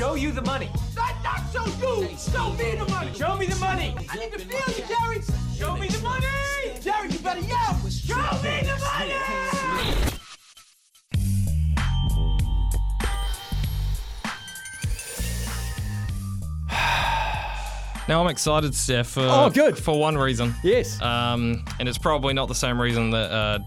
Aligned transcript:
show 0.00 0.14
you 0.14 0.32
the 0.32 0.40
money. 0.40 0.70
Not, 0.96 1.14
not 1.22 1.40
show 1.52 1.66
you. 1.66 2.08
Show 2.16 2.52
me 2.54 2.74
the 2.74 2.86
money. 2.88 3.12
Show 3.12 3.36
me 3.36 3.44
the 3.44 3.56
money. 3.56 3.94
I 4.08 4.16
need 4.16 4.32
to 4.32 4.38
feel 4.38 4.74
you, 4.74 4.84
Jerry. 4.88 5.20
Show 5.58 5.76
me 5.76 5.88
the 5.88 6.02
money. 6.02 6.26
Jerry, 6.80 7.10
you 7.10 7.18
better 7.18 7.40
yell. 7.40 7.74
Show 7.90 8.16
me 8.42 8.62
the 8.62 8.78
money. 8.80 9.12
Now 18.08 18.24
I'm 18.24 18.28
excited, 18.28 18.74
Steph. 18.74 19.06
For, 19.08 19.20
Oh, 19.20 19.50
good. 19.50 19.78
For 19.78 19.96
one 19.96 20.18
reason. 20.18 20.52
Yes. 20.64 21.00
Um, 21.00 21.64
and 21.78 21.88
it's 21.88 21.98
probably 21.98 22.34
not 22.34 22.48
the 22.48 22.56
same 22.56 22.80
reason 22.80 23.10
that 23.10 23.30
uh, 23.30 23.58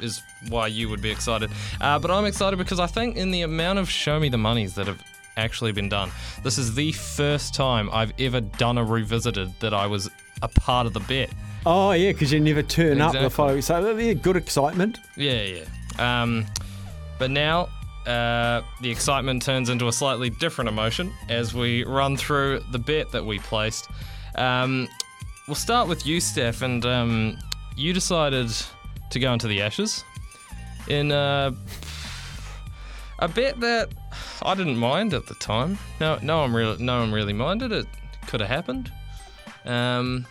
is 0.00 0.22
why 0.48 0.68
you 0.68 0.88
would 0.88 1.02
be 1.02 1.10
excited. 1.10 1.50
Uh, 1.82 1.98
but 1.98 2.10
I'm 2.10 2.24
excited 2.24 2.56
because 2.56 2.80
I 2.80 2.86
think 2.86 3.16
in 3.16 3.30
the 3.30 3.42
amount 3.42 3.78
of 3.80 3.90
show 3.90 4.18
me 4.18 4.30
the 4.30 4.38
monies 4.38 4.74
that 4.76 4.86
have 4.86 5.02
actually 5.36 5.72
been 5.72 5.88
done, 5.88 6.10
this 6.42 6.58
is 6.58 6.74
the 6.74 6.92
first 6.92 7.54
time 7.54 7.88
I've 7.92 8.12
ever 8.18 8.40
done 8.40 8.78
a 8.78 8.84
revisited 8.84 9.52
that 9.60 9.74
I 9.74 9.86
was 9.86 10.10
a 10.42 10.48
part 10.48 10.86
of 10.86 10.92
the 10.92 11.00
bet. 11.00 11.30
oh, 11.66 11.92
yeah, 11.92 12.12
because 12.12 12.32
you 12.32 12.40
never 12.40 12.62
turn 12.62 13.00
up 13.00 13.12
the 13.12 13.18
Exactly. 13.18 13.30
following. 13.30 13.62
So, 13.62 13.96
yeah, 13.96 14.12
good 14.12 14.36
excitement. 14.36 14.98
Yeah, 15.16 15.42
yeah. 15.42 16.22
Um, 16.22 16.46
but 17.18 17.30
now 17.30 17.68
uh, 18.06 18.60
the 18.82 18.90
excitement 18.90 19.42
turns 19.42 19.70
into 19.70 19.88
a 19.88 19.92
slightly 19.92 20.28
different 20.28 20.68
emotion 20.68 21.12
as 21.28 21.54
we 21.54 21.84
run 21.84 22.16
through 22.16 22.60
the 22.72 22.78
bet 22.78 23.10
that 23.12 23.24
we 23.24 23.38
placed. 23.38 23.88
Um, 24.34 24.88
we'll 25.48 25.54
start 25.54 25.88
with 25.88 26.04
you, 26.06 26.20
Steph, 26.20 26.60
and 26.62 26.84
um, 26.84 27.38
you 27.76 27.92
decided 27.92 28.50
to 29.10 29.18
go 29.20 29.32
into 29.32 29.46
the 29.46 29.62
ashes 29.62 30.04
in 30.88 31.12
uh, 31.12 31.52
a 33.24 33.28
bet 33.28 33.58
that 33.60 33.88
I 34.42 34.54
didn't 34.54 34.76
mind 34.76 35.14
at 35.14 35.26
the 35.26 35.34
time. 35.36 35.78
No, 35.98 36.18
no 36.22 36.40
one 36.40 36.52
really, 36.52 36.82
no 36.82 37.00
one 37.00 37.10
really 37.10 37.32
minded. 37.32 37.72
It 37.72 37.86
could 38.26 38.40
have 38.40 38.50
happened. 38.50 38.92
Um, 39.64 40.26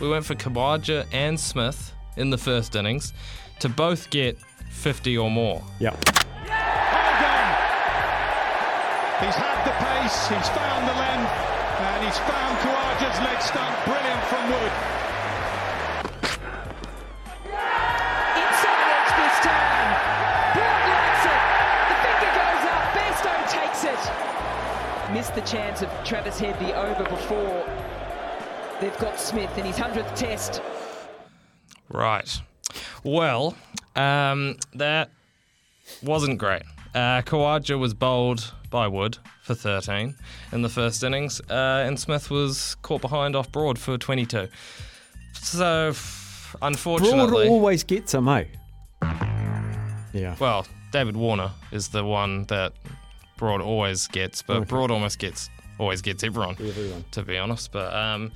we 0.00 0.08
went 0.08 0.24
for 0.24 0.34
Khawaja 0.34 1.06
and 1.12 1.38
Smith 1.38 1.92
in 2.16 2.30
the 2.30 2.38
first 2.38 2.74
innings 2.74 3.12
to 3.60 3.68
both 3.68 4.08
get 4.08 4.38
50 4.70 5.18
or 5.18 5.30
more. 5.30 5.62
Yeah. 5.78 5.94
He's 9.20 9.34
had 9.34 9.66
the 9.66 9.74
pace, 9.76 10.28
he's 10.30 10.48
found 10.54 10.88
the 10.88 10.94
length, 10.94 11.32
and 11.82 12.04
he's 12.06 12.18
found 12.18 12.56
Khawaja's 12.62 13.18
leg 13.26 13.42
stump. 13.42 13.84
Brilliant 13.84 14.24
from 14.24 14.48
Wood. 14.48 15.07
Chance 25.50 25.82
of 25.82 25.90
Travis 26.04 26.38
Head 26.38 26.58
the 26.60 26.74
over 26.74 27.04
before. 27.04 27.64
They've 28.80 28.96
got 28.98 29.18
Smith 29.18 29.56
in 29.56 29.64
his 29.64 29.76
100th 29.76 30.14
test. 30.14 30.60
Right. 31.88 32.28
Well, 33.02 33.56
um, 33.96 34.56
that 34.74 35.10
wasn't 36.02 36.38
great. 36.38 36.62
Uh, 36.94 37.22
Khawaja 37.22 37.78
was 37.78 37.94
bowled 37.94 38.52
by 38.70 38.88
Wood 38.88 39.18
for 39.42 39.54
13 39.54 40.14
in 40.52 40.62
the 40.62 40.68
first 40.68 41.02
innings, 41.02 41.40
uh, 41.48 41.84
and 41.86 41.98
Smith 41.98 42.30
was 42.30 42.76
caught 42.82 43.00
behind 43.00 43.34
off 43.34 43.50
Broad 43.50 43.78
for 43.78 43.96
22. 43.96 44.48
So, 45.32 45.88
f- 45.88 46.56
Broad 46.60 46.68
unfortunately, 46.72 47.48
always 47.48 47.84
gets 47.84 48.12
them, 48.12 48.28
eh? 48.28 48.44
Yeah. 50.12 50.36
well, 50.38 50.66
David 50.92 51.16
Warner 51.16 51.52
is 51.72 51.88
the 51.88 52.04
one 52.04 52.44
that 52.44 52.72
Broad 53.38 53.62
always 53.62 54.06
gets, 54.08 54.42
but 54.42 54.68
Broad 54.68 54.90
almost 54.90 55.18
gets 55.18 55.48
always 55.78 56.02
gets 56.02 56.22
everyone, 56.24 56.56
Everyone. 56.60 57.04
to 57.12 57.22
be 57.22 57.38
honest. 57.38 57.72
But 57.72 57.94
um, 57.94 58.32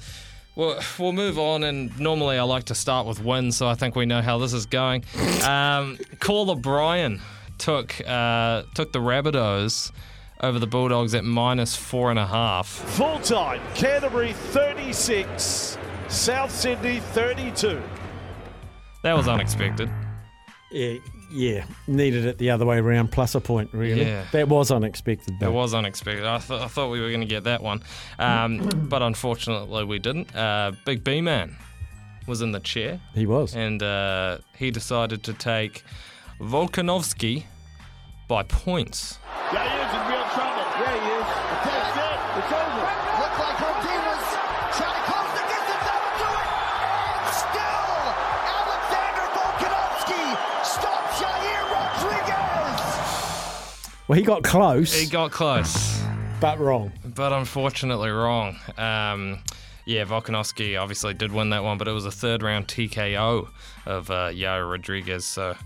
we'll, 0.57 0.79
we'll 0.99 1.13
move 1.13 1.39
on, 1.39 1.65
and 1.65 1.99
normally 2.01 2.39
I 2.39 2.45
like 2.45 2.65
to 2.65 2.75
start 2.75 3.07
with 3.07 3.23
wins, 3.23 3.57
so 3.57 3.69
I 3.69 3.75
think 3.75 3.97
we 3.97 4.07
know 4.07 4.23
how 4.23 4.39
this 4.39 4.53
is 4.55 4.65
going. 4.67 5.05
Um, 5.43 5.99
Caller 6.21 6.55
Brian 6.55 7.21
took 7.59 8.01
uh, 8.07 8.63
took 8.75 8.93
the 8.93 9.01
Rabbitohs 9.01 9.91
over 10.41 10.61
the 10.61 10.67
Bulldogs 10.69 11.15
at 11.15 11.25
minus 11.25 11.75
four 11.75 12.11
and 12.11 12.19
a 12.19 12.27
half. 12.27 12.69
Full 12.69 13.19
time, 13.21 13.61
Canterbury 13.75 14.33
36, 14.33 15.79
South 16.09 16.51
Sydney 16.53 17.01
32. 17.01 17.83
That 19.03 19.17
was 19.17 19.27
unexpected. 19.27 19.91
Yeah, 20.71 20.95
yeah. 21.33 21.65
Needed 21.87 22.27
it 22.27 22.39
the 22.39 22.51
other 22.51 22.67
way 22.67 22.79
around, 22.79 23.11
plus 23.13 23.35
a 23.35 23.41
point, 23.41 23.71
really. 23.73 24.03
Yeah. 24.03 24.25
That 24.33 24.49
was 24.49 24.71
unexpected, 24.71 25.39
though. 25.41 25.49
It 25.49 25.53
was 25.53 25.75
unexpected. 25.75 26.25
I, 26.27 26.39
th- 26.39 26.61
I 26.61 26.67
thought 26.69 26.91
we 26.91 27.01
were 27.01 27.09
going 27.09 27.21
to 27.21 27.27
get 27.27 27.45
that 27.45 27.63
one, 27.63 27.83
um, 28.19 28.69
but 28.89 29.03
unfortunately 29.03 29.85
we 29.85 29.99
didn't. 29.99 30.35
Uh, 30.35 30.73
Big 30.85 31.03
B 31.05 31.21
Man 31.21 31.57
was 32.27 32.41
in 32.43 32.53
the 32.53 32.61
chair, 32.61 33.01
He 33.15 33.27
was. 33.27 33.55
and 33.55 33.83
uh, 33.83 34.39
he 34.57 34.71
decided 34.71 35.23
to 35.25 35.33
take 35.33 35.83
Volkanovski 36.41 37.45
by 38.29 38.43
points. 38.45 39.19
Yeah, 39.53 39.63
he 39.63 39.79
is 39.81 39.95
in 39.95 40.13
real 40.13 40.22
trouble. 40.22 40.22
Yeah, 40.22 40.22
Well, 54.13 54.19
he 54.19 54.27
got 54.27 54.43
close, 54.43 54.93
He 54.93 55.07
got 55.07 55.31
close, 55.31 56.03
but 56.39 56.59
wrong. 56.59 56.93
but 57.03 57.33
unfortunately 57.33 58.11
wrong. 58.11 58.59
Um, 58.77 59.39
yeah, 59.87 60.05
Volkanovski 60.05 60.79
obviously 60.79 61.15
did 61.15 61.33
win 61.33 61.49
that 61.49 61.65
one, 61.65 61.79
but 61.79 61.89
it 61.89 61.93
was 61.93 62.05
a 62.05 62.11
third 62.11 62.43
round 62.43 62.69
TKO 62.69 63.49
of 63.87 64.11
uh, 64.11 64.29
Yair 64.29 64.71
Rodriguez, 64.71 65.25
so 65.25 65.57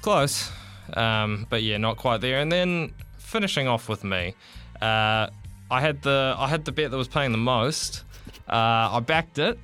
close. 0.00 0.50
Um, 0.94 1.46
but 1.50 1.62
yeah, 1.62 1.76
not 1.76 1.98
quite 1.98 2.22
there. 2.22 2.38
And 2.38 2.50
then 2.50 2.94
finishing 3.18 3.68
off 3.68 3.90
with 3.90 4.04
me, 4.04 4.34
uh, 4.80 5.28
I 5.70 5.80
had 5.82 6.00
the 6.00 6.34
I 6.38 6.48
had 6.48 6.64
the 6.64 6.72
bet 6.72 6.90
that 6.90 6.96
was 6.96 7.08
paying 7.08 7.32
the 7.32 7.36
most. 7.36 8.04
Uh, 8.48 8.88
I 8.96 9.00
backed 9.00 9.38
it. 9.38 9.58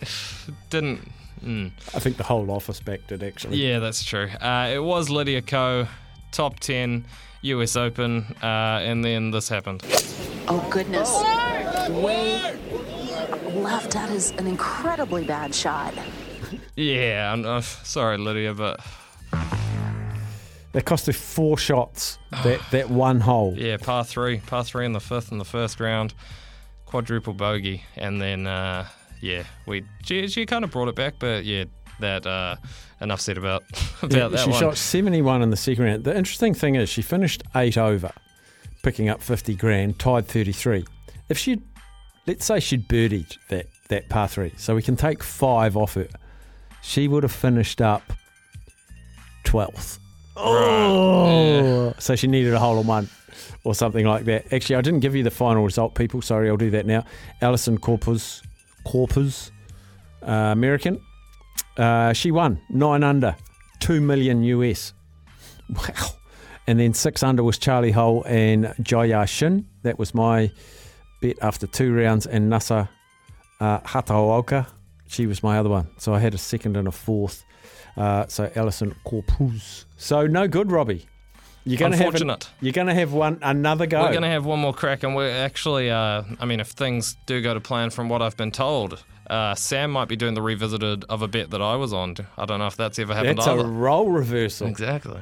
Didn't. 0.70 1.06
Mm. 1.44 1.72
I 1.94 1.98
think 1.98 2.16
the 2.16 2.24
whole 2.24 2.50
office 2.50 2.80
backed 2.80 3.12
it, 3.12 3.22
actually. 3.22 3.58
Yeah, 3.58 3.78
that's 3.78 4.02
true. 4.02 4.30
Uh, 4.40 4.70
it 4.72 4.82
was 4.82 5.10
Lydia 5.10 5.42
Ko, 5.42 5.86
top 6.32 6.60
10, 6.60 7.04
US 7.42 7.76
Open, 7.76 8.24
uh, 8.42 8.80
and 8.82 9.04
then 9.04 9.30
this 9.30 9.48
happened. 9.48 9.82
Oh, 10.48 10.66
goodness. 10.70 11.10
Way 11.90 12.56
left. 13.54 13.92
That 13.92 14.10
is 14.10 14.32
an 14.32 14.46
incredibly 14.46 15.24
bad 15.24 15.54
shot. 15.54 15.94
Yeah, 16.76 17.32
I'm, 17.32 17.44
uh, 17.44 17.60
sorry, 17.60 18.18
Lydia, 18.18 18.54
but 18.54 18.80
They 20.72 20.80
cost 20.82 21.06
her 21.06 21.12
four 21.12 21.56
shots, 21.58 22.18
that, 22.30 22.60
that 22.70 22.90
one 22.90 23.20
hole. 23.20 23.54
yeah, 23.56 23.76
par 23.78 24.04
three, 24.04 24.38
par 24.38 24.64
three 24.64 24.84
in 24.84 24.92
the 24.92 25.00
fifth 25.00 25.32
in 25.32 25.38
the 25.38 25.44
first 25.44 25.80
round, 25.80 26.14
quadruple 26.86 27.32
bogey, 27.32 27.84
and 27.96 28.20
then 28.20 28.46
uh, 28.46 28.86
yeah, 29.20 29.44
we 29.66 29.84
she, 30.04 30.28
she 30.28 30.46
kind 30.46 30.64
of 30.64 30.70
brought 30.70 30.88
it 30.88 30.94
back, 30.94 31.14
but 31.18 31.44
yeah, 31.44 31.64
that 32.00 32.26
uh, 32.26 32.56
enough 33.00 33.20
said 33.20 33.38
about 33.38 33.64
about 34.02 34.12
Yeah, 34.16 34.28
that 34.28 34.40
she 34.44 34.50
one. 34.50 34.60
shot 34.60 34.76
71 34.76 35.42
in 35.42 35.50
the 35.50 35.56
second 35.56 35.84
round. 35.84 36.04
The 36.04 36.16
interesting 36.16 36.54
thing 36.54 36.74
is 36.76 36.88
she 36.88 37.02
finished 37.02 37.42
eight 37.56 37.76
over, 37.78 38.12
picking 38.82 39.08
up 39.08 39.20
50 39.22 39.54
grand, 39.54 39.98
tied 39.98 40.26
33. 40.26 40.84
If 41.28 41.36
she'd, 41.38 41.62
let's 42.26 42.44
say 42.44 42.60
she'd 42.60 42.88
birdied 42.88 43.36
that, 43.48 43.66
that 43.88 44.08
par 44.08 44.28
three, 44.28 44.52
so 44.56 44.74
we 44.74 44.82
can 44.82 44.96
take 44.96 45.22
five 45.22 45.76
off 45.76 45.94
her, 45.94 46.08
she 46.82 47.08
would 47.08 47.22
have 47.22 47.32
finished 47.32 47.80
up 47.80 48.02
12th. 49.44 49.98
Oh, 50.36 51.92
so 51.98 52.14
she 52.16 52.26
needed 52.28 52.54
a 52.54 52.58
hole 52.58 52.78
in 52.80 52.86
one 52.86 53.08
or 53.64 53.74
something 53.74 54.06
like 54.06 54.24
that. 54.26 54.52
Actually, 54.52 54.76
I 54.76 54.80
didn't 54.82 55.00
give 55.00 55.16
you 55.16 55.22
the 55.24 55.30
final 55.30 55.64
result, 55.64 55.94
people. 55.94 56.22
Sorry, 56.22 56.48
I'll 56.48 56.56
do 56.56 56.70
that 56.70 56.86
now. 56.86 57.04
Allisen 57.42 57.78
Corpuz, 57.78 58.42
Corpuz, 58.86 59.50
uh, 60.22 60.30
American. 60.52 61.00
Uh, 61.76 62.12
she 62.12 62.30
won 62.30 62.60
nine 62.70 63.02
under, 63.02 63.36
two 63.80 64.00
million 64.00 64.42
US. 64.42 64.92
Wow. 65.70 66.10
And 66.66 66.78
then 66.78 66.92
six 66.92 67.22
under 67.22 67.42
was 67.42 67.58
Charlie 67.58 67.92
Hull 67.92 68.24
and 68.26 68.66
Jiyai 68.80 69.26
Shin. 69.26 69.66
That 69.82 69.98
was 69.98 70.14
my 70.14 70.50
bet 71.22 71.36
after 71.40 71.66
two 71.66 71.94
rounds. 71.94 72.26
And 72.26 72.52
Nasa 72.52 72.88
uh, 73.60 73.80
Hataoka, 73.80 74.66
she 75.06 75.26
was 75.26 75.42
my 75.42 75.58
other 75.58 75.70
one. 75.70 75.88
So 75.98 76.12
I 76.12 76.18
had 76.18 76.34
a 76.34 76.38
second 76.38 76.76
and 76.76 76.86
a 76.86 76.92
fourth. 76.92 77.44
Uh, 77.96 78.26
so 78.28 78.48
Allisen 78.48 78.94
Corpuz. 79.06 79.86
So 79.96 80.26
no 80.26 80.46
good, 80.46 80.70
Robbie. 80.70 81.06
You're 81.68 81.78
going 81.78 81.92
to 81.92 81.98
have 81.98 82.14
an- 82.20 82.36
you're 82.60 82.72
going 82.72 82.86
to 82.86 82.94
have 82.94 83.12
one 83.12 83.38
another 83.42 83.86
go. 83.86 84.00
We're 84.02 84.10
going 84.10 84.22
to 84.22 84.28
have 84.28 84.44
one 84.46 84.58
more 84.58 84.72
crack, 84.72 85.02
and 85.02 85.14
we're 85.14 85.30
actually, 85.30 85.90
uh, 85.90 86.22
I 86.40 86.44
mean, 86.46 86.60
if 86.60 86.68
things 86.68 87.16
do 87.26 87.40
go 87.42 87.52
to 87.54 87.60
plan 87.60 87.90
from 87.90 88.08
what 88.08 88.22
I've 88.22 88.36
been 88.36 88.50
told, 88.52 89.02
uh, 89.28 89.54
Sam 89.54 89.90
might 89.90 90.08
be 90.08 90.16
doing 90.16 90.34
the 90.34 90.40
revisited 90.42 91.04
of 91.10 91.20
a 91.22 91.28
bet 91.28 91.50
that 91.50 91.60
I 91.60 91.76
was 91.76 91.92
on. 91.92 92.16
I 92.38 92.46
don't 92.46 92.58
know 92.58 92.66
if 92.66 92.76
that's 92.76 92.98
ever 92.98 93.14
happened 93.14 93.38
That's 93.38 93.46
a 93.48 93.52
either. 93.52 93.64
role 93.68 94.08
reversal. 94.10 94.66
Exactly. 94.68 95.20